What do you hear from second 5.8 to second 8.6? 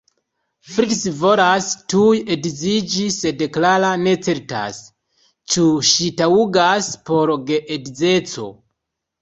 ŝi taŭgas por geedzeco.